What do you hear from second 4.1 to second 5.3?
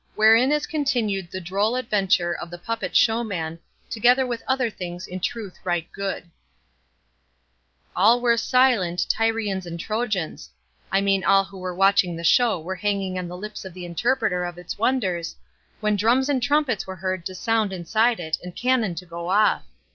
WITH OTHER THINGS IN